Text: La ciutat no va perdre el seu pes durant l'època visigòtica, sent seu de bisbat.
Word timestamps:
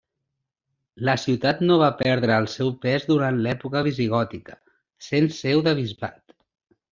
La 1.09 1.13
ciutat 1.23 1.59
no 1.71 1.75
va 1.81 1.89
perdre 1.99 2.37
el 2.43 2.47
seu 2.53 2.71
pes 2.85 3.05
durant 3.11 3.37
l'època 3.49 3.85
visigòtica, 3.89 4.57
sent 5.11 5.31
seu 5.41 5.63
de 5.69 5.77
bisbat. 5.83 6.19